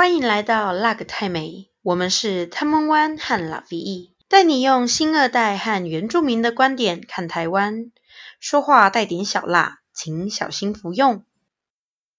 [0.00, 7.92] 欢迎来到辣个泰美，我们是 Tamong Wan 和 Lavie，带你用新二代和原住民的观点看台湾，
[8.40, 11.22] 说话带点小辣，请小心服用。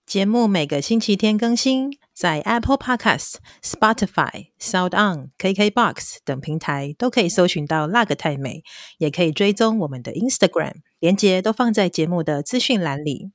[0.06, 8.62] 节目每个星期天更新，在 Apple Podcast、Spotify、Sound On、KKBox 等平台都可以搜寻到辣个泰美，
[9.00, 13.32] 也可以追踪我们的 Instagram，连接都放在节目的资讯栏里。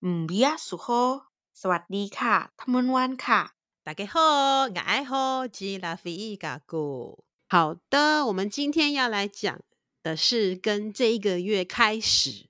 [0.00, 1.27] 嗯，比亚苏吼。
[1.61, 3.41] สวัสดีค่ะทัมวันวันค่ะ
[3.85, 4.19] 大家好，
[4.75, 5.11] 我爱好
[5.47, 7.23] 吉拉菲伊嘎古。
[7.47, 9.61] 好的，我们今天要来讲
[10.01, 12.47] 的是跟这一个月开始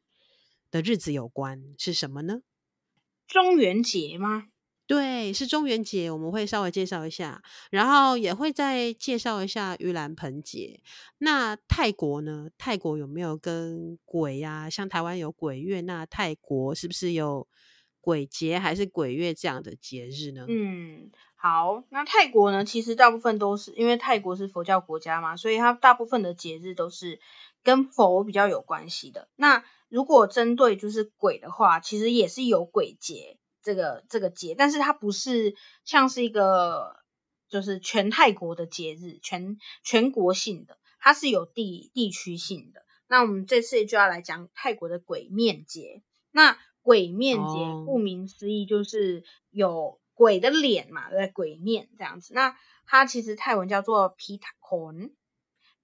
[0.71, 2.41] 的日子有关，是什么呢？
[3.27, 4.47] 中元节吗？
[4.85, 7.41] 对，是中元节，我们会稍微介绍一下，
[7.71, 10.81] 然后也会再介绍一下盂兰盆节。
[11.17, 12.49] 那泰国呢？
[12.57, 14.69] 泰国有没有跟鬼呀、啊？
[14.69, 17.47] 像台湾有鬼月，那泰国是不是有？
[18.00, 20.46] 鬼节还是鬼月这样的节日呢？
[20.48, 22.64] 嗯，好，那泰国呢？
[22.64, 27.20] 其实大部分都是因为泰国是佛教国家嘛，所以它大部分的节日都是
[27.62, 29.28] 跟佛比较有关系的。
[29.36, 35.54] 那如果针对就是鬼的话，其实也是有鬼节这个这个节，但是它不是
[35.84, 36.96] 像是一个
[37.48, 42.82] 就是全泰国的节日，全全国性的，它是有地地区性的。
[43.06, 46.02] 那我们这次就要来讲泰国的鬼面节。
[46.30, 52.32] 那鬼面节，顾名思义就是有鬼的脸嘛，对，鬼面这样子。
[52.32, 55.14] 那它其实泰文叫做皮塔坤，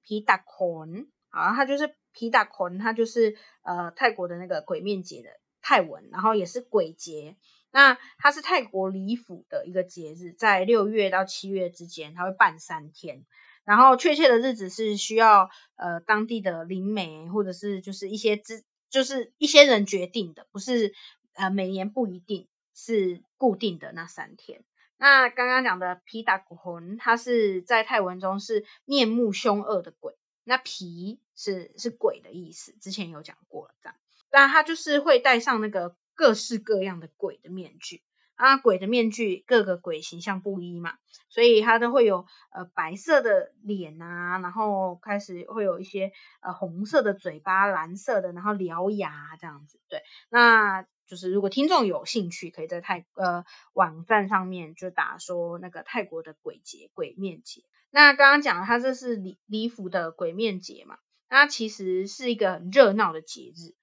[0.03, 5.29] 皮塔坤，啊，它就是皮塔坤，它就是呃泰国的那个鬼面节的
[5.61, 7.37] 泰文，然后也是鬼节。
[7.71, 13.25] 那它是泰国礼府的一个节日，在六月到七月之间，它会办三天。
[13.65, 18.65] 然后确切的日子是需要呃当地的灵媒或者是就是一些资。
[18.95, 20.95] 就是一些人决定的，不是
[21.33, 24.63] 呃每年不一定是固定的那三天。
[24.99, 30.15] 那刚刚讲的皮达古魂，它是在泰文中是面目凶恶的鬼，
[30.45, 33.97] 那皮是是鬼的意思，之前有讲过了这样。
[34.31, 38.01] 那它就是会戴上那个各式各样的鬼的面具。
[38.37, 40.95] 啊，鬼的面具，各个鬼形象不一嘛，
[41.29, 49.79] 所以它都会有呃白色的脸啊，然后开始会有一些呃红色的嘴巴，蓝色的，然后獠牙这样子。
[49.89, 57.63] 对，那就是如果听众有兴趣，可以在泰呃网站上面就打说那个泰国的鬼节鬼面节。
[57.91, 63.75] 那刚刚讲了，它这是礼礼府的鬼面节嘛，那其实是一个很热闹的节日，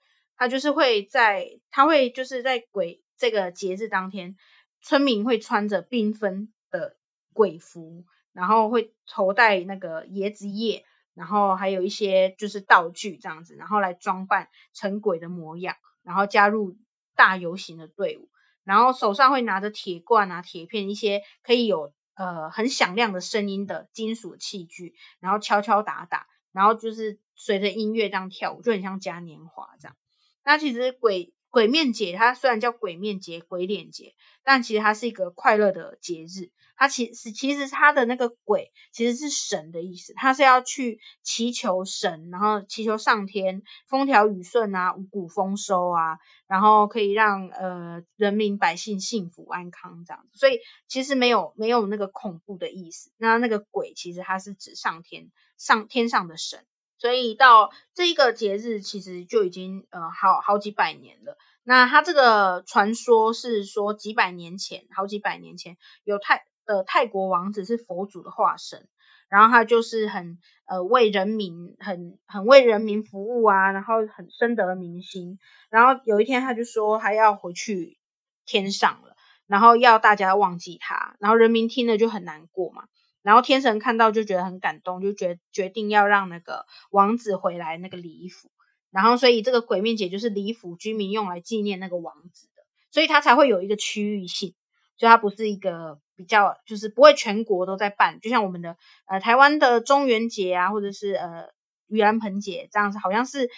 [0.42, 3.04] 他就是会在，他会就是在鬼。
[3.16, 4.36] 这个节日当天，
[4.82, 6.98] 村民会穿着缤纷的
[7.32, 16.76] 鬼服，然后会头戴那个椰子叶，然后还有一些就是道具这样子，然后来装扮成鬼的模样，然后加入
[17.16, 18.28] 大游行的队伍，
[18.64, 29.96] 然后手上会拿着铁罐啊、铁片，一些可以有呃很响亮的声音的金属器具，然后敲敲打打，然后就是随着音乐这样跳舞，就很像嘉年华这样。
[30.44, 31.34] 那其实鬼。
[31.54, 36.50] 鬼面节，它虽然叫鬼面节、鬼脸节，但其实它是一个快乐的节日。
[36.78, 50.40] 它其实其实它的那个鬼其实是神的意思，它是要去祈求神，然后祈求上天风调雨顺啊、五谷丰收啊，然后可以让呃人民百姓幸福安康这样子。
[50.40, 53.12] 所以其实没有没有那个恐怖的意思。
[53.18, 56.66] 那那个鬼其实它是指上天上天上的神。
[57.02, 61.36] 所以到这一个节日，其实就已经呃好好几百年了。
[61.64, 68.88] 那它这个传说是说，几百年前，好几百年前，有泰呃泰国王子是佛祖的化身，
[69.30, 75.40] 然后他就是很呃为人民很很为人民服务啊，然后很深得民心。
[75.72, 77.98] 然后有一天他就说他要回去
[78.46, 79.16] 天上了，
[79.48, 82.84] 然后要大家忘记他，然后人民听了就很难过嘛。
[83.24, 88.50] 然后天神看到就觉得很感动，就决决定要让那个王子回来那个礼府，
[88.90, 94.56] 然后所以这个鬼面节就是礼府居民用来纪念那个王子的，所以它才会有一个区域性，
[94.98, 101.50] 所以它不是一个比较就是不会全国都在办，就像我们的呃台湾的中元节啊，或者是呃
[101.90, 103.50] 盂兰盆节这样子，好像是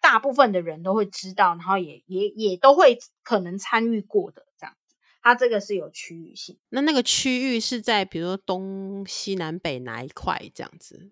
[0.00, 4.46] 大部分的人都会知道，然后也也也都会可能参与过的。
[5.28, 11.10] 它这个是有区域性，那那个区域是在比如说东西南北哪一块这样子？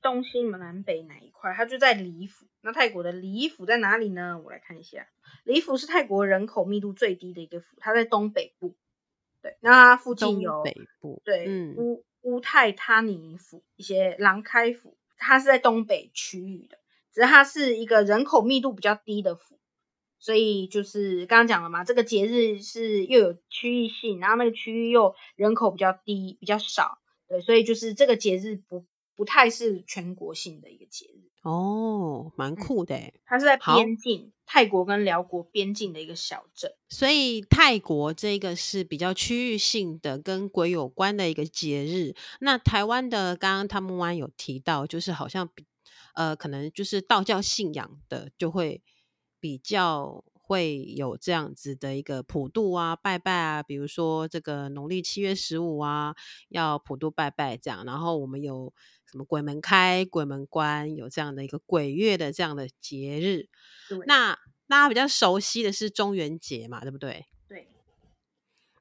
[0.00, 1.52] 东西南北哪一块？
[1.52, 2.46] 它就在礼府。
[2.62, 4.40] 那泰国的礼府在哪里呢？
[4.42, 5.06] 我来看一下，
[5.44, 8.74] 礼府是泰国人口密度最低的一个府，它在东北部。
[9.42, 16.78] 对，那它附近有北部对，嗯、乌乌泰他尼府、一些郎开府，它是在东北区域的，
[17.12, 19.57] 只是它是一个人口密度比较低的府。
[20.20, 26.98] 所以就是刚刚讲了嘛，这个节日是又有区域性，然后那个区域又人口比较低，比较少，
[27.28, 28.84] 对，所以就是这个节日不
[29.14, 31.30] 不太是全国性的一个节日。
[31.42, 36.72] 哦，蛮酷的，嗯，它是在边境，泰国跟寮国边境的一个小镇。
[36.88, 42.14] 所以泰国这个是比较区域性的，跟鬼有关的一个节日。
[42.40, 45.64] 那台湾的，刚刚他们湾有提到，就是好像比
[46.14, 48.82] 呃，可能就是道教信仰的就会。
[49.40, 56.14] 比较会有这样子的一个普渡啊、拜拜啊，比如说这个农历七月十五啊，
[56.48, 57.84] 要普渡拜拜这样。
[57.84, 58.72] 然后我们有
[59.10, 63.48] 什么鬼门开、鬼门关，有这样的一个鬼月的这样的节日。
[64.06, 67.26] 那大家比较熟悉的是中元节嘛，对不对？
[67.48, 67.68] 对。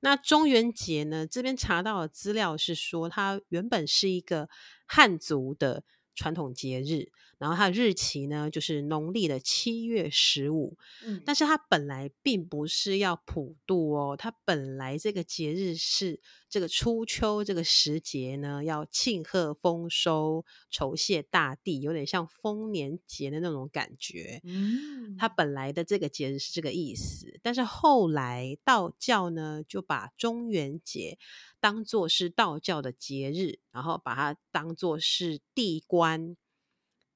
[0.02, 4.48] 那中元节呢，这边查到的资料是说，它原本是一个
[4.86, 5.84] 汉族的
[6.18, 7.10] 传统节日。
[7.38, 10.76] 然后它的日期呢，就是农历的七月十五。
[11.06, 16.20] 嗯，但是它本来并不是要普渡哦，它本来这个节日是
[16.50, 24.42] 这个初秋这个时节呢，要庆贺丰收、酬谢大地，有点像丰年节的那种感觉。
[24.44, 31.20] 嗯，它本来的这个节日是这个意思，但是后来道教呢，就把中元节
[31.60, 36.36] 当做是道教的节日，然后把它当做是地官。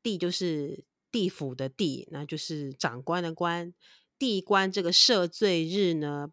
[0.03, 3.71] 地就是地府的地，那就是长官的官。
[4.17, 6.31] 地官这个赦罪日呢，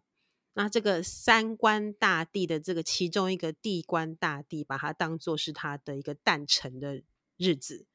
[0.53, 7.03] 那这个三官大帝的这个其中一个地官大帝，把它当做是他的一个诞辰的
[7.37, 7.85] 日子，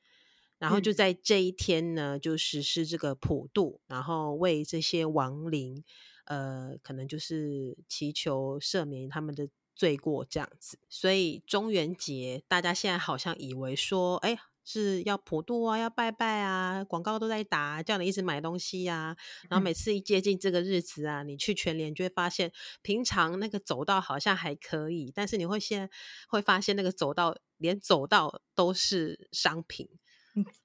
[0.59, 5.83] 然后就在这一天呢，就实施这个普渡，然后为这些亡灵，
[6.27, 10.79] 呃，可能就是祈求赦免他们的罪过这样子。
[10.89, 14.39] 所以中元节，大家现在好像以为说，哎。
[14.67, 19.17] 是要普渡啊，要拜拜啊，广告都在打，叫你一直买东西呀、啊。
[19.51, 22.51] 然后每次一接近这个日子啊，你去全联就会发现，
[22.81, 25.91] 平常那个走道好像还可以，但是你会现
[26.29, 29.87] 会发现那个走道连走道都是商品。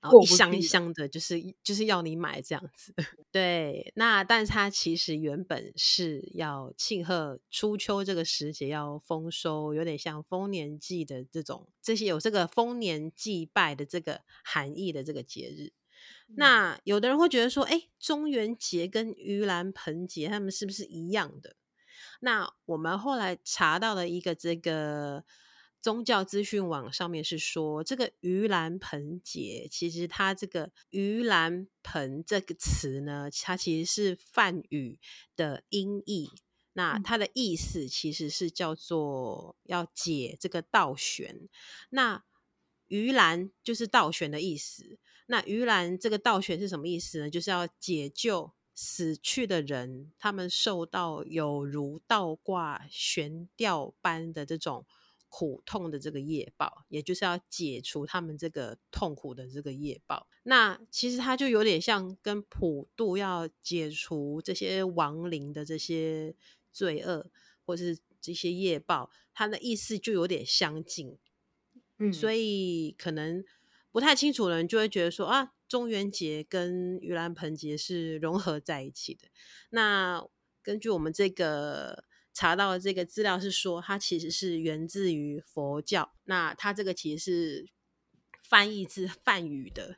[0.01, 2.91] 然后一箱一箱的，就是就是要你买这样子。
[3.31, 15.71] 对，那但是它其实原本是要庆贺初秋这个时节要丰收，有点像丰年祭的这种，这些有这个丰年祭拜的这个含义的这个节日。
[16.29, 21.55] 嗯、那有的人会觉得说，哎，中元节跟盂兰盆节他们是不是一样的？
[22.21, 25.23] 那我们后来查到了一个这个。
[25.81, 34.99] 宗教资讯网上面是说，这个盂兰盆节，其实它这个盂兰盆这个词呢，它其实是梵语
[35.35, 36.29] 的音译。
[36.73, 41.49] 那它的意思其实是叫做要解这个倒悬。
[41.89, 42.23] 那
[42.87, 44.97] 盂兰就是倒悬的意思。
[45.27, 47.29] 那盂兰这个倒悬是什么意思呢？
[47.29, 54.85] 就是要解救死去的人，他们受到有如倒挂悬吊般的这种。
[55.29, 60.27] 苦痛的这个业报，也就是要解除他们这个痛苦的这个业报。
[60.43, 66.35] 那其实它就有点像跟普渡要解除这些亡灵的这些
[66.73, 67.29] 罪恶，
[67.63, 71.17] 或是这些业报，它的意思就有点相近。
[71.99, 73.45] 嗯，所以可能
[73.91, 79.27] 不太清楚的人就会觉得说啊，中元节跟盂兰盆节是融合在一起的。
[79.69, 80.27] 那
[80.63, 82.03] 根据我们这个。
[82.33, 86.13] 查到的这个资料是说，它其实是源自于佛教。
[86.25, 87.69] 那它这个其实是
[88.43, 89.97] 翻译自梵语的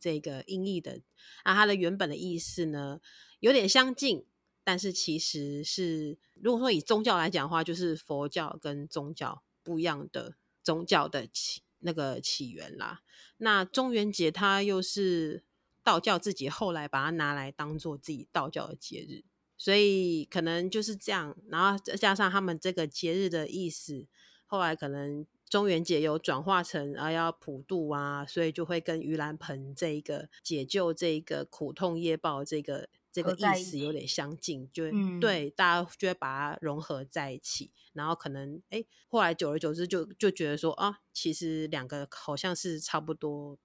[0.00, 1.00] 这个音译的。
[1.44, 3.00] 那它的原本的意思呢，
[3.40, 4.24] 有点相近，
[4.64, 13.02] 但是其实是如果说以宗教来讲的话，就是佛教跟宗教不一样的宗教的起那个起源啦。
[13.38, 15.44] 那中元节它又是
[15.82, 19.24] 道教自己后来把它拿来当做自己道教的节日。
[19.62, 24.08] 所以可能就是这样，然后再加上他们这个节日的意思，
[24.44, 43.56] 后来可能中元节有转化成啊要普渡啊，所以就会跟盂兰盆这一个解救这个苦痛业报这个这个意思有点相近，就、嗯、对大家就会把它融合在一起，然后可能哎后来久而久之就就觉得说啊，其实两个好像是差不多，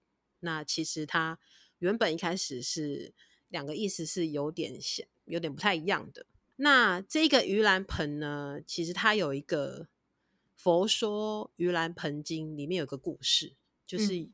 [0.42, 1.40] 那其实它
[1.80, 3.16] 原本一开始是
[3.48, 5.08] 两个意思是有点像。
[5.28, 6.26] 有点不太一样的。
[6.56, 9.84] 那这个盂兰盆呢，其实它有一个
[10.56, 13.54] 《佛说盂兰盆经》里面有个故事，
[13.86, 14.28] 就是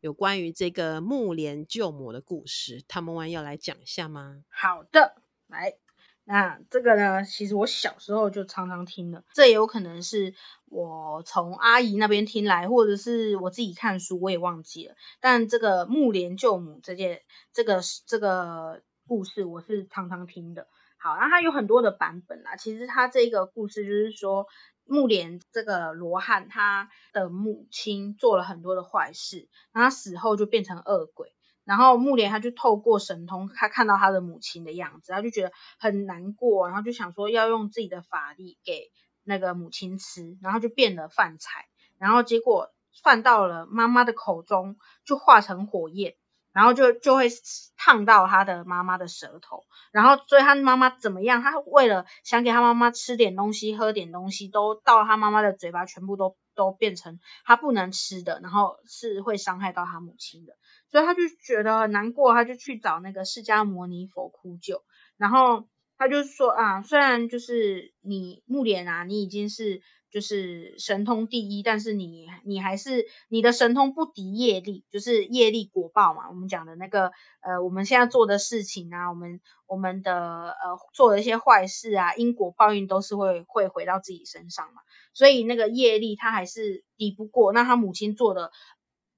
[0.00, 2.82] 有关于这个木莲救母的故事。
[2.88, 4.42] 他们玩要来讲一下吗？
[4.48, 5.76] 好的，来。
[6.24, 14.96] 那这个呢，其实我小时候就常常听了，这也有可能是我从阿姨那边听来，或者是我自己看书，我也忘记了。
[15.20, 18.82] 但这个木莲救母这件，这个这个。
[19.08, 20.68] 故事，我是常常听的。
[20.98, 22.56] 好，那它有很多的版本啦。
[22.56, 24.46] 其实它这个故事就是说，
[24.84, 31.34] 木莲这个罗汉他的母亲做了很多的坏事，然后他死后就变成恶鬼。
[31.64, 38.90] 然后木莲他就透过神通，他看到他的母亲的样子，他就觉得很难过，然后就想说要用自己的法力给
[39.24, 41.66] 那个母亲吃，然后就变了饭菜，
[41.98, 42.72] 然后结果
[43.02, 46.16] 饭到了妈妈的口中就化成火焰，
[46.58, 47.28] 然后就就会
[47.76, 51.40] 烫到他的妈妈的舌头，然后所以他妈妈怎么样？
[51.40, 60.54] 他为了想给他妈妈吃点东西、喝点东西，都到他妈妈的嘴巴，全部都都变成他不能吃的，然后是会伤害到他母亲的。
[60.90, 64.82] 所以他就觉得很难过，他就去找那个释迦牟尼佛哭救，
[65.16, 76.28] 然后他就说啊，虽然就是你木莲啊，你已经是就是神通第一，但是你你还是你的神通不敌业力，就是业力果报嘛。
[76.28, 80.12] 我们讲的那个呃，我们现在做的事情啊，我们我们的
[80.50, 84.82] 呃做的一些坏事啊，因果报应都是会会回到自己身上嘛。
[85.12, 88.50] 所以那个业力他还是抵不过，那他母亲做的。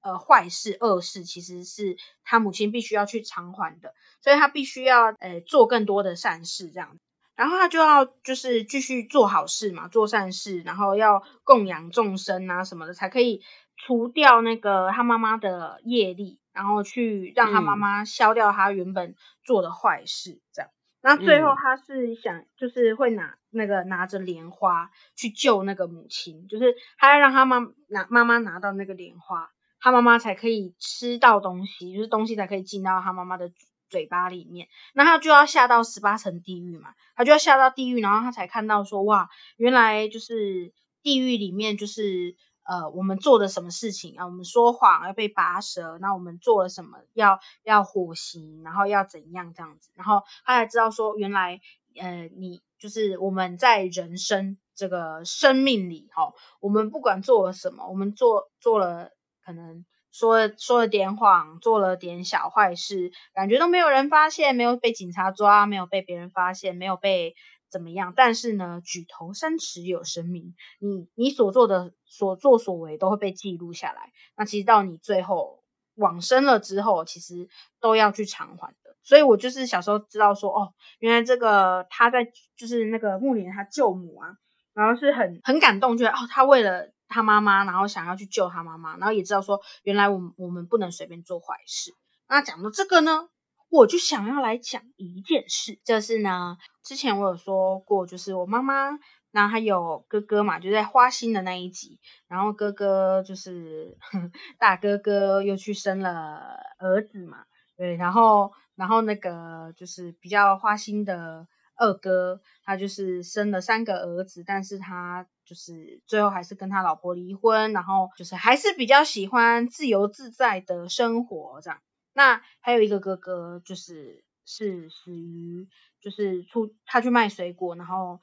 [0.03, 6.97] 呃，坏事、恶事其实是他母亲必须要去偿还的，所以他必须要呃做更多的善事这样，
[7.35, 13.41] 然后他就要就是继续做好事嘛，做善事，然后要供养众生啊什么的，才可以
[13.77, 20.71] 除掉那个他妈妈的业力，然后去让他妈妈消掉他原本做的坏事这样。
[21.01, 29.49] 那、嗯、最后他是想就是会拿那个拿着莲花去救那个母亲，就是他要让他妈拿妈妈拿到那个莲花。
[29.83, 33.51] 他妈妈才可以吃到东西，就是东西才可以进到他妈妈的
[33.91, 34.67] 嘴巴里面。
[34.93, 44.25] 那他就要下到十八层地狱嘛，他就要下到地狱，然后他才看到说，哇，原来就是地狱里面就是呃，我们做的什么事情啊？
[44.25, 49.91] 我们说谎要被拔舌，那我们做了什么要要火刑，然后要怎样这样子？
[49.93, 51.61] 然后他才知道说，原来
[51.95, 59.11] 呃，你就是我们在人生这个生命里哈、哦，我们不管做了什么，我们做做了。
[59.43, 67.33] 可能说说了点谎，做了点小坏事，感觉都没有人发现，没有被警察抓，没有被别人发现，没有被
[67.69, 68.13] 怎么样。
[68.13, 74.11] 但是呢，举头三尺有神明，你你所做的所作所为都会被记录下来。
[74.35, 75.63] 那其实到你最后
[75.95, 77.47] 往生了之后，其实
[77.79, 78.97] 都要去偿还的。
[79.03, 84.35] 所以我就是小时候知道说，哦，原来这个他在就是那个木莲他舅母啊，
[84.73, 86.91] 然后是很很感动，觉得哦，他为了。
[87.11, 91.91] 他妈妈，然后想要去救他妈妈，然后也知道说，原来我们我们不能随便做坏事。
[92.27, 93.27] 那讲到这个呢，
[93.69, 98.97] 我就想要来讲一件事，就是呢，之前我有说过，就是我妈妈，
[99.31, 103.97] 然后还有哥哥嘛，就在花心的那一集，然后哥哥就是
[104.57, 107.43] 大哥哥又去生了儿子嘛，
[107.77, 111.47] 对，然后然后那个就是比较花心的。
[111.81, 121.81] 二哥他就是生了三个儿子，但是他就是最后还是跟他老婆离婚，然后就是还是比较喜欢自由自在的生活这样。
[122.13, 125.67] 那还有一个哥哥就是是死于
[126.01, 128.19] 就是出他去卖水果，然后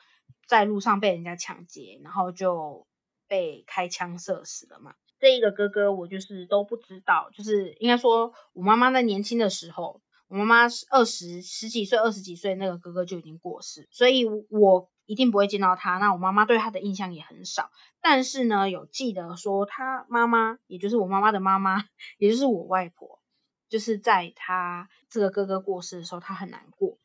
[0.47, 2.87] 在路上被人家抢劫，然后就
[3.27, 4.95] 被开枪射死了嘛。
[5.19, 10.01] 这一个哥哥我就是都不知道，就是应该说我妈妈在年轻的时候。
[10.29, 15.97] 我妈妈是二十十几岁，二十几岁那个哥哥就已经过世，所以我一定不会见到他。
[15.97, 17.71] 那我妈妈对他的印象也很少，
[18.03, 21.87] 但是呢，有记得说他妈妈，也就是我妈妈的妈妈，
[22.19, 23.23] 也就是我外婆，
[23.71, 26.99] 就是在他这个哥哥过世的时候，他很难过，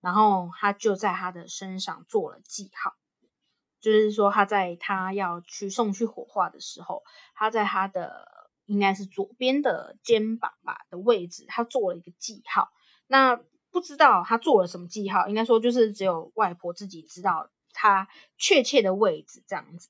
[0.00, 2.94] 然后他就在他的身上做了记号，
[3.80, 7.02] 就是说他在他要去送去火化的时候，
[7.34, 8.39] 他在他的。
[8.70, 12.68] 应该是左边的肩膀吧的位置，他做了一个记号。
[13.08, 13.40] 那
[13.72, 18.06] 不知道他做了什么记号，应该说就是只有外婆自己知道他
[18.38, 19.88] 确切的位置这样子。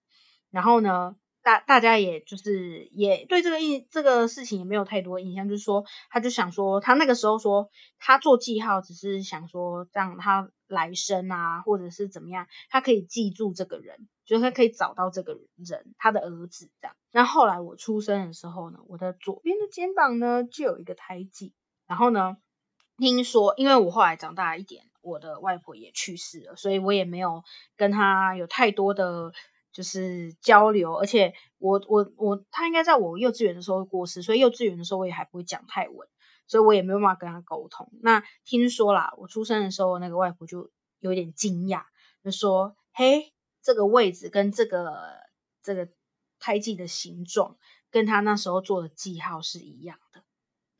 [0.50, 7.68] 然后呢，大大家也就是也对这个印这个事情也没有太多印象，就是说他就想说他那个时候说
[7.98, 14.08] 他做记号只是想说让他来生啊，或者是怎么样，他可以记住这个人。
[14.24, 16.94] 就是他可以找到这个人，他的儿子这样。
[17.10, 21.52] 那后来我出生的时候呢，我的左边的肩膀呢就有一个胎记。
[21.88, 22.36] 然后呢，
[22.96, 27.42] 听说因为我后来长大一点，我的外婆也去世了，所以我也没有
[27.76, 29.32] 跟他有太多的
[29.72, 30.94] 就是交流。
[30.94, 36.06] 而且我我我他应该在我幼稚园的时候过世，所以幼稚园的时候我也还不会讲泰文，
[36.50, 37.92] 所以我也没有办法跟他沟通。
[38.02, 41.84] 那听说啦，我出生的时候那个外婆就有点惊讶，
[42.24, 44.90] 就说：“嘿。”这个位置跟这个
[45.62, 45.90] 这个
[46.38, 47.58] 胎记的形状，
[47.90, 50.22] 跟他那时候做的记号是一样的，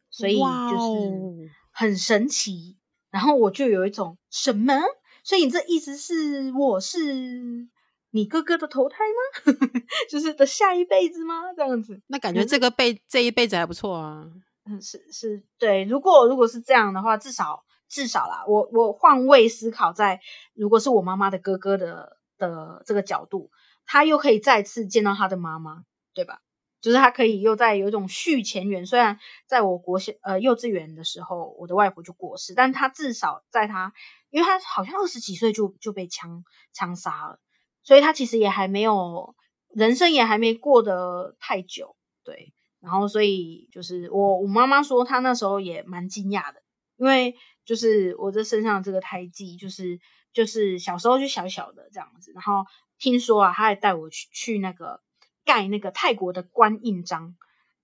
[0.08, 2.78] 所以就是很神奇。
[3.10, 4.80] 然后我就有一种什么？
[5.24, 7.68] 所以你这意思是我是
[8.08, 9.52] 你哥哥的投胎吗？
[10.08, 11.52] 就是的下一辈子吗？
[11.54, 12.00] 这样子？
[12.06, 14.26] 那感觉这个辈、嗯、这一辈子还不错啊。
[14.64, 15.84] 嗯，是是，对。
[15.84, 20.20] 如果如果是这样的话，至少至少啦，我我换位思考在，
[20.54, 23.50] 如果是我妈妈的哥哥的的这个角度，
[23.86, 26.40] 他又可以再次见到他的妈妈，对吧？
[26.80, 28.86] 就是他可以又在有一种续前缘。
[28.86, 33.92] 虽然在我国小呃幼稚园的时候，我的外婆就过世，但他至少在他，
[34.30, 37.38] 因为他好像二十几岁就就被枪枪杀了，
[37.82, 39.34] 所以他其实也还没有
[39.68, 42.52] 人生也还没过得太久，对。
[42.80, 46.62] 然后，所以就是我我妈妈说，她那时候也蛮惊讶的，
[46.96, 50.00] 因为就是我这身上这个胎记，就是
[50.32, 52.32] 就是小时候就小小的这样子。
[52.32, 52.64] 然后
[52.98, 55.02] 听说啊，她还带我去去那个
[55.44, 57.36] 盖那个泰国的官印章，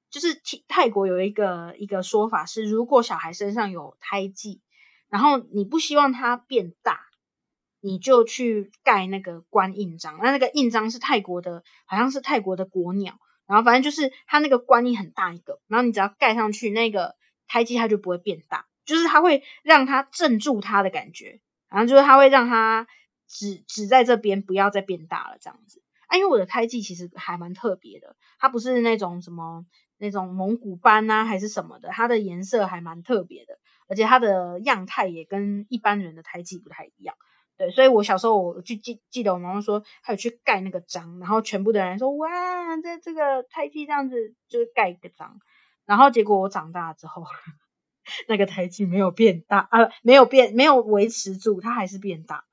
[0.08, 4.62] 就是泰国有一个一个说法是，如果小孩身上有胎记，
[5.10, 7.00] 然后你不希望它变大，
[7.80, 10.18] 你就去盖那个官印章。
[10.22, 13.18] 那那个印章是泰国的，好像是泰国的国鸟。
[13.46, 22.86] 然后反正就是它那个观音很大一个，然后你只要盖上去，那个胎记它就不会变大，就是它会让它镇住它的感觉，然后就是它会让它
[23.28, 25.82] 只只在这边，不要再变大了这样子。
[26.08, 29.66] 啊，因为我的胎记其实还蛮特别的，它不是那种什么
[29.98, 37.16] 那种蒙古斑啊还是什么的，它的颜色还蛮特别的，而且它的样态也跟一般人的胎记不太一样。
[37.58, 42.28] 对，所以我小时候我就记记得我妈妈说，她有去盖那个章，然后全部的人说哇，
[42.82, 45.38] 这这个胎记这样子就是盖一个章，
[45.86, 47.24] 然后结果我长大之后，
[48.28, 52.44] 那个胎记没有变大啊，没有变，没有维持住，它还是变大。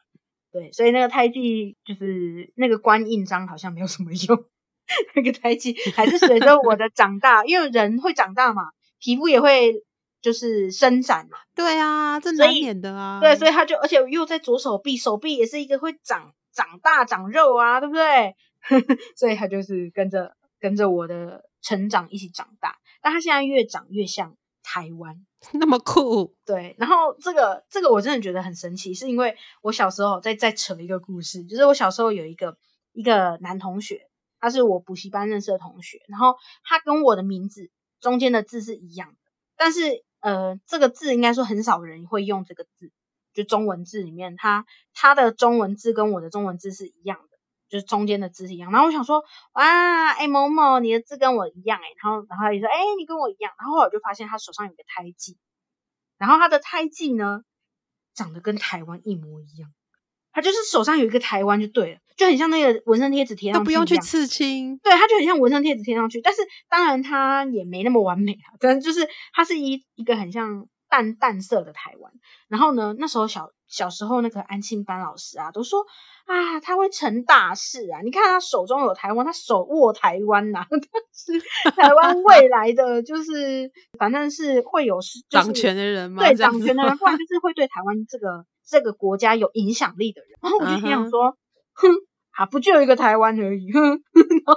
[0.52, 4.46] 对，所以那个胎记就是那个官印章好像没有什么用，
[5.16, 8.70] 那个胎记还是随着我的长大，因为人会长大嘛，
[9.00, 9.84] 皮肤也会。
[10.24, 13.20] 就是伸展嘛，对啊，这难免的啊。
[13.20, 18.36] 对，所以他就，而且又在左手臂，手臂也是一个会长长大长肉啊，对不对？
[19.18, 22.78] 所以他就是跟着跟着我的成长一起长大。
[23.02, 25.26] 但他现在越长越像台湾，
[25.60, 26.34] 那么酷。
[26.46, 32.56] 对，然后这个这个我真的觉得很神奇，是因为我小时候在在扯一个故事，就是我小时候有一个
[32.94, 34.08] 一个男同学，
[34.40, 39.18] 他是我补习班认识的同学，然后他跟我的名字中间的字是一样的，
[39.58, 40.06] 但是。
[40.24, 42.94] 呃，这个字应该说很少人会用这个字，
[43.34, 48.72] 就中文字里面，它它的中文字跟我的中文字是一样的，就是中间的字是一样。
[48.72, 53.52] 然后我想说，哇，哎某某，你的字跟我一样哎，然后然后他说，哎，你跟我一样。
[53.60, 55.38] 然后我就发现他手上有个胎记，
[56.18, 57.44] 然后他的胎记呢，
[58.14, 59.74] 长得跟台湾一模一样。
[60.32, 64.78] 他就是手上有一个台湾就对了，就很像那个纹身贴纸贴上去，都不用去刺青。
[64.84, 72.12] 对，它就很像纹身贴纸贴上去，但是当然它也没那么完美啊，但就是它是一一个很像淡淡色的台湾。
[72.48, 75.86] 然后呢，那时候小小时候那个安庆班老师啊，都说
[76.26, 80.68] 啊，他会成大事啊，你看他手中有台湾，他手握台湾呐、啊，
[81.14, 81.40] 是
[81.76, 88.46] 台湾未来的就是反正是会有、就是、掌权的人嘛，对，掌权的人，不然就 是会对台湾这个。
[88.66, 91.36] 这个国家有影响力的人，然后我就心想说，uh.
[91.74, 91.90] 哼，
[92.32, 93.98] 啊，不就一个台湾而已，哼，然
[94.46, 94.56] 后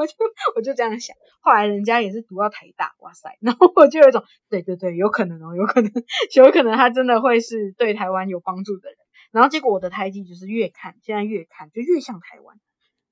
[0.00, 0.14] 我就
[0.56, 5.90] 我就这样想，后来人家也是读到台大，哇塞， 然后我就有一种，对对对，有可能哦，有可能，
[6.34, 8.98] 有可能他真的会是对台湾有帮助的人，
[9.32, 12.56] 然后结果我的胎记就是越看，现在越看就越像台湾，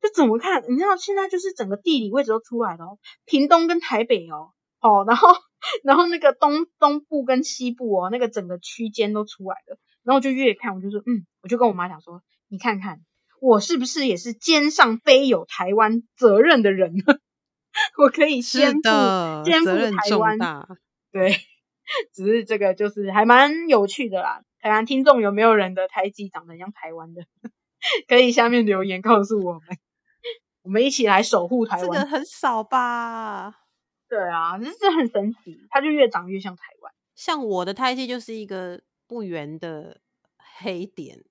[0.00, 5.28] 就怎么看，你知道现在就是整个地理位置都出来了哦，屏东跟台北哦，哦，然后
[5.84, 9.78] 然后那个东东部跟西部哦，那个整个区间都出来了。
[10.04, 12.98] 然后就越看，我就说，嗯，我就跟我妈讲说，你看看
[13.42, 17.02] 我是不是也是肩上背有台湾责任的人呢？
[17.98, 18.80] 我可以肩负
[19.44, 20.38] 肩负台湾，
[21.10, 21.34] 对，
[22.12, 24.42] 只是这个就是还蛮有趣的啦。
[24.60, 27.24] 台湾听众有没有人的胎记长得像台湾的，
[28.06, 29.62] 可以下面留言告诉我们，
[30.62, 31.86] 我们一起来守护台湾。
[31.86, 33.54] 这个很少吧？
[34.08, 36.92] 对啊，这是很神奇，它就越长越像台湾。
[37.16, 38.82] 像我的胎记就是一个。
[39.08, 40.00] 不圆的
[40.38, 41.22] 黑点，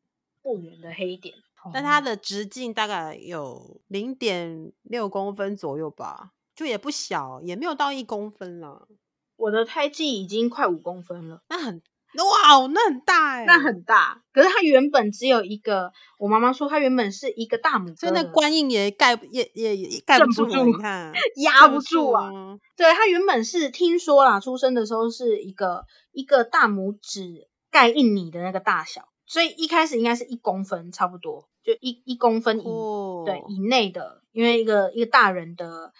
[0.44, 1.34] 不圆的黑点，
[1.74, 8.88] 但它的直径大概有零点六公分左右吧，就也不小，也没有到一公分了。
[9.36, 11.82] 我的胎记已经快五公分了，那很
[12.18, 14.22] 哇，那很大哎，那很大。
[14.34, 22.30] 可是它原本只有一个，我妈妈说它原本是一个大拇哥，所以那观音也盖也也也盖不住，你看压不住啊。
[22.78, 27.50] 对，它原本是听说啦，出生的时候是一个一个大拇指。
[27.74, 33.26] 盖印你的那个大小，所以一开始应该是一公分，差不多就一一公分以、oh.
[33.26, 35.94] 对以内的，因为一个一个大人的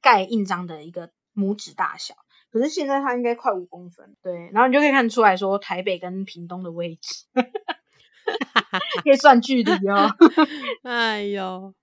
[0.00, 2.16] 盖印章的一个拇指大小。
[2.50, 7.26] 可是现在它应该快五公分，对，然后你就可以看出来说台北跟屏东的位置
[9.04, 10.10] 可以算距离哦。
[10.82, 11.74] 哎呦。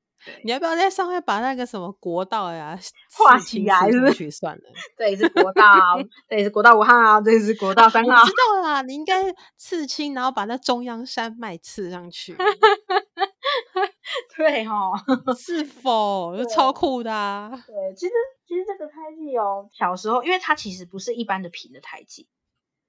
[0.44, 2.78] 你要不要在上面把那个什么国道呀
[3.18, 3.90] 画起来？
[3.92, 4.30] 是不是？
[4.32, 4.64] 算了，
[4.98, 5.64] 这里是国道，
[6.30, 8.22] 这里是国道五号，这里是国道三号。
[8.22, 9.24] 我知道啦，你应该
[9.58, 12.36] 刺青，然后把那中央山脉刺上去。
[14.36, 14.92] 对哦，
[15.38, 17.50] 是否 就超酷的啊？
[17.68, 18.14] 对，其实
[18.48, 22.28] 其实这个胎记哦，小时候因为它其实不是一般的平的胎记，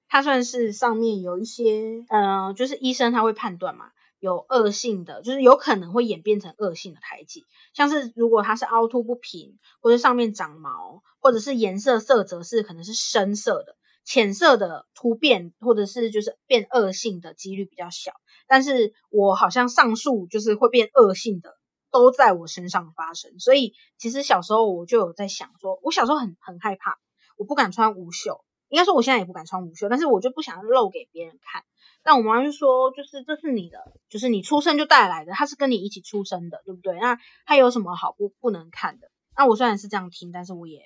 [0.07, 3.91] 它算是上面有一些，嗯、呃，就是医生他会判断嘛。
[4.21, 18.13] 有恶性的，就是有可能会演变成恶性的胎记，像是如果它是凹凸不平，或者上面长毛，或者是颜色色泽是可能是深色的，浅色的突变，或者是就是变恶性的几率比较小。
[18.47, 21.57] 但是我好像上述就是会变恶性的，
[21.89, 26.99] 都在我身上发生，所以其实小时候我就有在想说，我小时候很很害怕，
[27.37, 31.65] 我不敢穿无袖，应该说我现在也不敢穿无袖，但是我就不想露给别人看。
[32.03, 36.97] 但我妈就说，就是这是你的，就是你出生就带来的，他是跟你一起出生的，对不对？
[36.97, 39.11] 那他有什么好不不能看的？
[39.35, 40.81] 那我虽然是这样听，但是我也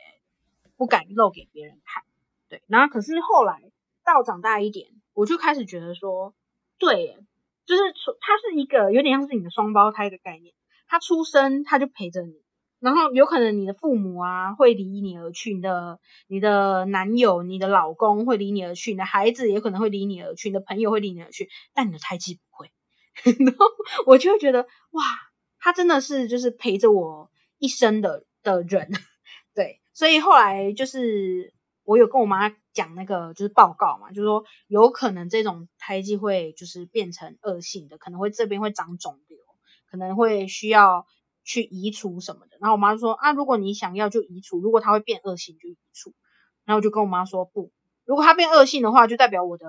[0.77, 2.03] 不敢露给别人看，
[2.49, 2.63] 对。
[2.65, 3.61] 然后可是后来
[4.03, 6.33] 到长大一点，我就开始觉得说，
[6.79, 7.19] 对，
[7.67, 7.81] 就是
[8.19, 10.55] 他是一个有点像是你的双胞胎的概念，
[10.87, 12.41] 他出生他就陪着你。
[12.85, 22.71] 然后有可能你的父母啊会离你而去，你的你的男友、你的老公会离你而去，你的孩子也可能会离你而去，你的朋友会离你而去，但你的胎记不会。
[23.43, 23.65] 然后
[24.05, 25.03] 我就会觉得哇，
[25.57, 28.91] 他真的是就是陪着我一生的的人，
[29.55, 29.81] 对。
[29.95, 39.39] 所以后来就是我有跟我妈讲那个就是报告嘛，就是说有可能这种胎记会就是变成恶性的，可能会这边会长肿瘤，
[39.89, 41.07] 可能会需要。
[41.45, 46.13] 去移除什么的，然后我妈就说啊，如果你想要就移除，如果它会变恶性就移除。
[46.65, 47.71] 然后我就跟我妈说不，
[48.05, 49.67] 如果它变恶性的话，就代表我的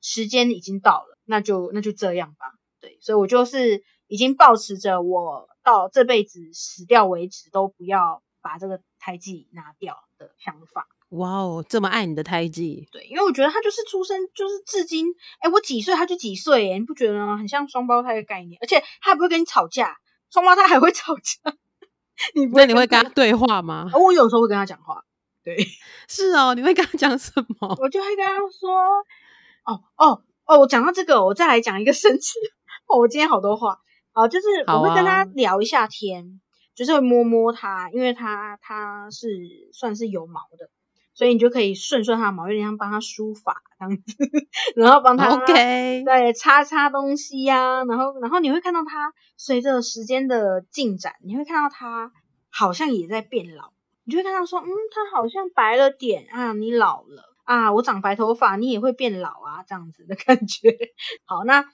[0.00, 2.54] 时间已经到了，那就那就这样吧。
[2.80, 10.88] 对，所以我就是已经抱持着我到这辈子死掉为止都不要把这个胎记拿掉的想法。
[11.10, 12.88] 哇哦，这么爱你的胎记？
[12.90, 15.08] 对，因为我觉得他就是出生就是至今，
[15.40, 17.36] 哎，我几岁他就几岁，哎，你不觉得吗？
[17.36, 19.98] 很像双胞胎的概念，而且他还不会跟你吵架。
[20.30, 21.52] 双胞胎还会吵架，
[22.34, 22.62] 你不会？
[22.62, 23.90] 那你会跟他对话吗？
[23.94, 25.04] 我有时候会跟他讲话，
[25.42, 25.56] 对，
[26.08, 27.76] 是哦，你会跟他讲什么？
[27.80, 28.70] 我就会跟他说，
[29.64, 32.38] 哦哦哦，我讲到这个，我再来讲一个生气
[32.86, 33.78] 哦，我今天好多话，
[34.12, 39.28] 哦，就是我会跟他聊一下天，啊、就是会摸摸他，因为他他是
[39.72, 40.70] 算是有毛的。
[41.12, 44.16] 所以你就可以顺顺他的毛，有点像帮他梳发这样子，
[44.76, 52.12] 然后帮他，OK，对，擦擦东西呀、啊，然后然后你会看到他随着时间的进展，你会看到他
[52.48, 53.72] 好像也在变老，
[54.04, 60.76] 你就会看到说，嗯，他好像白了点啊，你老了啊，我长白头发，你也会变老啊，这样子的感觉。
[61.26, 61.66] 好，那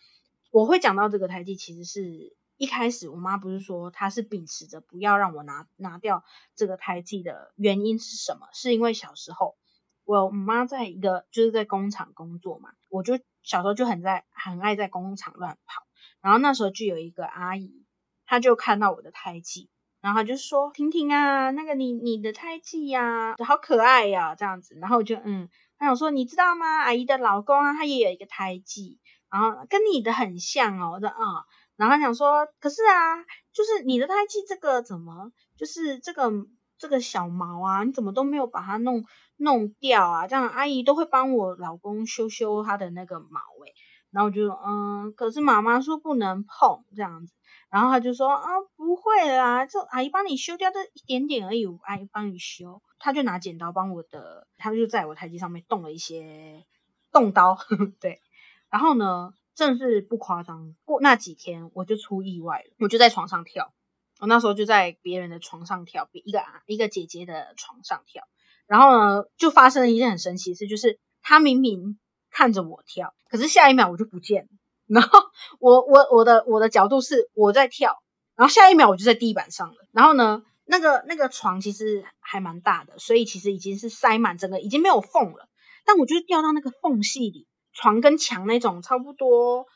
[0.51, 2.35] 我会讲到这个胎记，其实是。
[2.59, 8.49] 一开始我妈不是说她是秉持着不要让我拿拿掉这个胎记的原因是什么？
[8.55, 9.57] 是因为小时候
[10.05, 15.83] 我妈在一个就是在工厂工作嘛，我就小时候就很在很爱在工厂乱跑，
[16.21, 17.85] 然后那时候就有一个阿姨，
[18.25, 19.69] 她就看到我的胎记，
[20.01, 26.67] 然后就说：“婷婷啊，那个你你的胎记呀，好可爱呀，这样子。”然后我就嗯，她想说你知道吗？
[26.83, 31.17] 阿姨的老公啊，他也有一个胎记，然后跟你的很像哦，我说啊。
[31.19, 31.45] 嗯
[31.77, 36.31] 然后他想说，可是啊，就是你的胎记这个怎么，就是这个
[36.79, 39.05] 这个小毛啊，你怎么都没有把它弄
[39.37, 40.27] 弄掉啊？
[40.27, 43.75] 这样阿姨都会帮我老公修修他的那个毛诶。
[44.11, 47.35] 然后我就说，嗯，可是妈妈说不能碰这样子。
[47.69, 52.81] 然后他就说，啊，不会啦，这阿姨帮你修掉这一点点而已，阿姨帮你修。
[52.99, 56.65] 他就拿剪刀帮我的，他就在我胎记上面动了一些
[57.13, 58.23] 动刀，呵 呵对。
[58.71, 59.35] 然后呢？
[59.57, 63.73] 正是不夸张，过那几天我就出意外了，我就在床上跳，
[64.21, 68.25] 我那时候就在别人的床上跳，一个啊一个姐姐的床上跳，
[68.67, 71.99] 然后呢，就发生了一件很神奇的事，就是他明明
[72.31, 74.49] 看着我跳，可是下一秒我就不见了，
[74.87, 75.21] 然后
[75.59, 78.03] 我我我的我的角度是我在跳，
[78.35, 85.49] 然后下一秒我就在地板上了，然后呢，那个那个床其实还蛮大的，所以其实已经是塞满整个，已经没有缝了，
[85.87, 87.47] 但我就掉到那个缝隙里。
[87.77, 89.67] 床跟墙那种差不多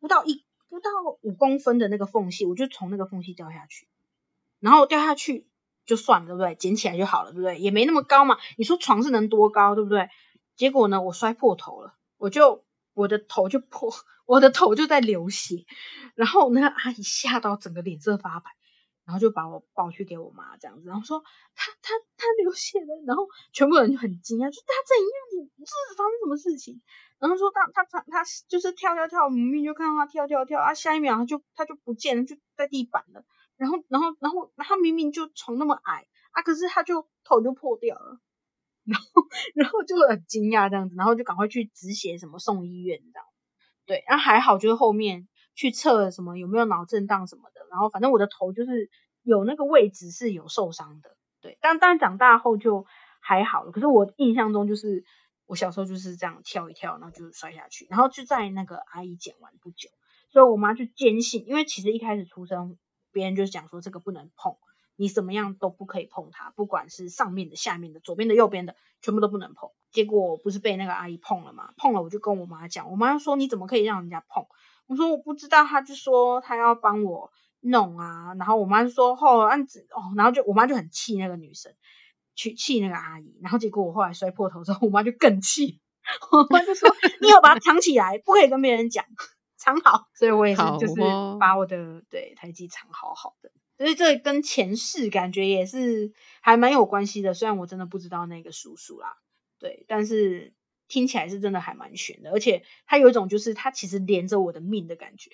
[0.00, 0.90] 不到一不到
[1.22, 3.88] 五公分的那个缝隙，我就从那个缝隙掉下去，
[4.60, 5.48] 然后掉下去
[5.86, 6.54] 就算了，对不对？
[6.54, 7.58] 捡起来就好了，对不对？
[7.58, 8.36] 也没那么高嘛。
[8.58, 10.10] 你说床是能多高，对不对？
[10.56, 13.94] 结果呢，我摔破头了，我就我的头就破，
[14.26, 15.64] 我的头就在流血，
[16.14, 18.50] 然后那个阿姨吓到整个脸色发白，
[19.08, 25.48] 然后就把我抱去给我妈这样子，然后说他他他流血了，然后全部人就很惊讶，就他怎样？
[25.56, 26.82] 你这是发生什么事情？
[27.18, 33.24] 然后说他他他他就是跳跳跳，明明就看到他跳跳跳啊，下一秒他就他就不见了，就在地板了。
[33.56, 38.20] 然后然后然后他明明就床那么矮啊，可是他就头就破掉了，
[38.84, 39.06] 然后
[39.54, 43.26] 然后就很惊讶这样子，然后就赶快去止血什么送医院这样。
[43.86, 47.66] 对，然后还好就是后面去测什么有没有脑震荡什么的。
[47.68, 48.88] 然后反正我的头就是
[49.22, 52.86] 有那个位置是有受伤的，对，但但长大后就
[53.20, 53.72] 还好了。
[53.72, 55.04] 可是我印象中就是
[55.46, 59.90] 我小时候就是这样跳一跳，然后就摔下去，然后就在那个阿姨捡完不久，
[60.30, 62.78] 所以我妈就坚信，因为其实一开始出生，
[63.10, 64.56] 别人就讲说这个不能碰，
[64.94, 69.70] 你怎么样都不可以碰它，不管是上面的、下面的、左边的、右边的，全部都不能碰。
[69.90, 71.72] 结果不是被那个阿姨碰了吗？
[71.76, 74.46] 碰了我就跟我妈讲，我妈说你怎么可以让人家碰？
[74.88, 77.30] 我说我不知道，他就说他要帮我。
[77.60, 81.74] 弄啊，然后我妈就说哦，案子哦，然后就我妈就很气那个女生，
[82.36, 85.80] 去气那个阿姨，然后结果我后来摔破头之后，我妈就更气，
[86.30, 86.88] 我妈就说
[87.20, 89.04] 你要把它藏起来，不可以跟别人讲，
[89.56, 90.06] 藏好。
[90.14, 90.94] 所以我也是就是
[91.40, 99.16] 把我的、哦、对胎记藏好好的，所以这跟前世感觉也是还蛮有关系的，虽然我真的不知道那个叔叔啦，
[99.58, 100.54] 对，但是
[100.88, 105.30] 听起来是真的还蛮悬的，而且它有一种就是它其实连着我的命的感觉。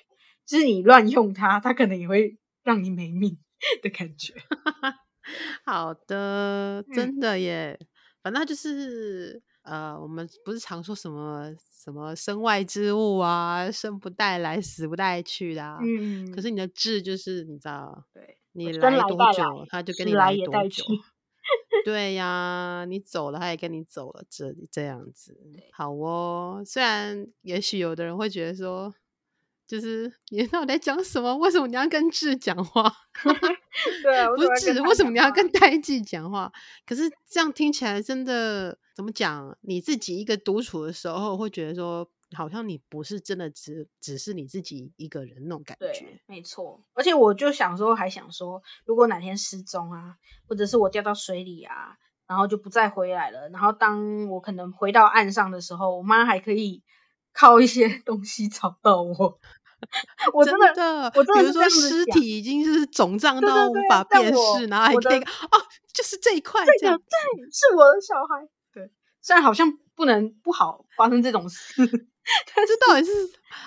[0.46, 3.38] 就是你乱用它，它可能也会让你没命
[3.82, 4.34] 的感觉。
[5.64, 7.78] 好的，真的耶。
[7.80, 7.86] 嗯、
[8.22, 11.50] 反正就是呃，我们不是常说什么
[11.82, 15.78] 什么身外之物啊，生不带来，死不带去的、啊。
[15.80, 16.30] 嗯。
[16.30, 20.84] 可是你的痣就是你知道，对，你来多久，它就跟你来多久。
[21.84, 25.36] 对呀，你走了，他也跟你走了，这这样子。
[25.72, 28.94] 好哦，虽然也许有的人会觉得说。
[29.66, 31.34] 就是你到底在讲什么？
[31.38, 32.82] 为什么你要跟智讲话？
[34.02, 36.52] 对啊，不是痣，为什么你要跟胎记讲话？
[36.86, 39.56] 可是这样听起来真的怎么讲？
[39.62, 45.86] 你自己一个独处的时候，会觉得说，好像你不是真的只只是你自己一个人那种感觉。
[45.86, 46.84] 对，没错。
[46.92, 50.16] 而且我就想说，还想说，如果哪天失踪啊，
[50.48, 56.82] 或者是我掉到水里啊，然后就不再回来了，然后当我可能回到岸上的时候，我妈还可以。
[57.36, 59.40] 靠一些东西找到我，
[60.32, 65.58] 我真的，真的我真的，比如说尸体已经是肿胀到无法辨识，然后还可以哦，
[65.92, 68.88] 就是这一 块，这个对，是我的小孩，对，
[69.20, 72.13] 虽然好像不能不好发生这种事，但
[72.66, 73.12] 这到底是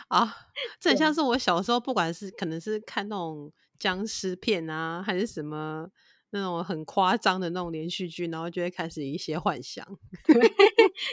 [0.09, 0.35] 啊，
[0.79, 5.87] 这很像是我小时候，不管是可能是看那种僵尸片啊，还是什么。
[6.31, 9.87] 那种很夸张的那种连续剧，然后就会开始一些幻想。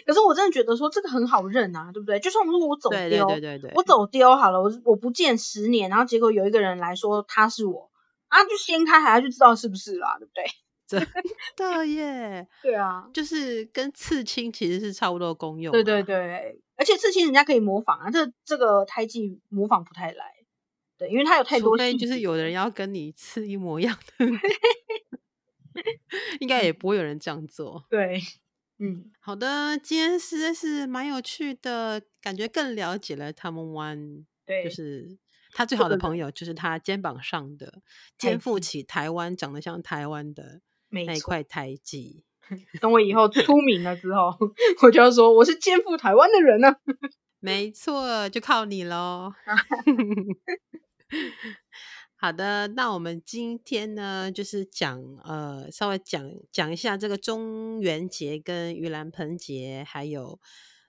[0.04, 2.18] 可是我真的觉得说这个很好认啊，对不对？
[2.18, 7.92] 就算如果我走丢，对对对对对，我走丢好了，我我不见十年，然后结果有一个人来说他是我
[8.26, 10.44] 啊，就掀开还要就知道是不是啦，对不对？
[10.84, 11.08] 真
[11.56, 15.70] 的耶，对啊，就是跟刺青其实是差不多功用。
[15.70, 20.34] 对对对，而且刺青人家可以模仿啊，这这个胎记模仿不太来。
[20.96, 24.26] 对，因为它有太多，除非就是有的人要跟你刺一模一样的。
[26.38, 27.84] 应该也不会有人这样做。
[27.90, 28.20] 对，
[28.78, 34.24] 嗯，好的，今天实在是蛮有趣的，感觉更了解了他们湾。
[34.46, 35.18] 对，就是
[35.52, 37.82] 他最好的朋友，就是他肩膀上的
[38.16, 40.60] 肩负起台湾长得像台湾的
[40.90, 42.22] 那一块胎记。
[42.80, 44.36] 等我以后出名了之后，
[44.82, 46.76] 我就要说我是肩负台湾的人呢、啊。
[47.40, 49.32] 没错，就靠你喽。
[52.16, 60.40] 好的，那我们今天呢，就是讲呃，稍微讲讲一下这个中元节跟盂兰盆节，还有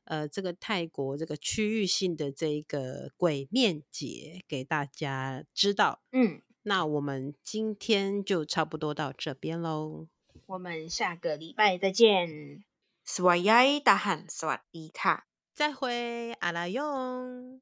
[0.06, 6.02] 呃这个泰国这个区域性的这个鬼面节，给大家知道。
[6.14, 10.08] 嗯，那我们今天就差不多到这边喽。
[10.47, 12.65] 我们下个礼拜再见。
[13.05, 17.61] สวัสดี大汉，สวัสดีค่ะ，再会，阿拉勇。